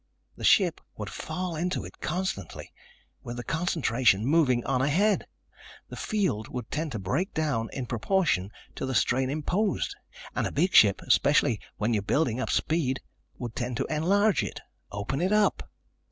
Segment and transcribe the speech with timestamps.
[0.35, 2.73] The ship would fall into it constantly,
[3.21, 5.27] with the concentration moving on ahead.
[5.89, 9.95] The field would tend to break down in proportion to the strain imposed
[10.35, 12.99] and a big ship, especially when you are building up speed,
[13.37, 14.59] would tend to enlarge it,
[14.91, 15.69] open it up.